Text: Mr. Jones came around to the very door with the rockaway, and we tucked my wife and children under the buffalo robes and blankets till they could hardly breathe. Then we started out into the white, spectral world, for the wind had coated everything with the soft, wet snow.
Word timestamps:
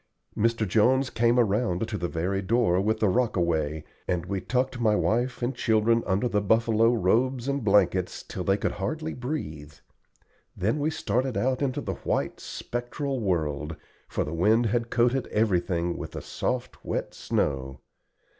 Mr. 0.35 0.67
Jones 0.67 1.11
came 1.11 1.37
around 1.39 1.87
to 1.87 1.95
the 1.95 2.07
very 2.07 2.41
door 2.41 2.81
with 2.81 2.99
the 2.99 3.07
rockaway, 3.07 3.83
and 4.07 4.25
we 4.25 4.41
tucked 4.41 4.79
my 4.81 4.95
wife 4.95 5.43
and 5.43 5.53
children 5.53 6.01
under 6.07 6.27
the 6.27 6.41
buffalo 6.41 6.91
robes 6.91 7.47
and 7.47 7.63
blankets 7.63 8.23
till 8.23 8.43
they 8.43 8.57
could 8.57 8.71
hardly 8.71 9.13
breathe. 9.13 9.73
Then 10.57 10.79
we 10.79 10.89
started 10.89 11.37
out 11.37 11.61
into 11.61 11.81
the 11.81 11.93
white, 12.01 12.39
spectral 12.39 13.19
world, 13.19 13.75
for 14.07 14.23
the 14.23 14.33
wind 14.33 14.65
had 14.65 14.89
coated 14.89 15.27
everything 15.27 15.95
with 15.95 16.13
the 16.13 16.21
soft, 16.23 16.83
wet 16.83 17.13
snow. 17.13 17.81